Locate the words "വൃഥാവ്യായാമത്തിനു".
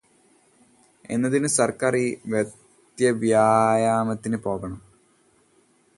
2.25-4.37